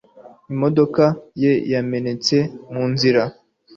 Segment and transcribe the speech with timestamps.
[0.53, 1.03] imodoka
[1.41, 2.35] ye yamenetse
[2.71, 3.23] munzira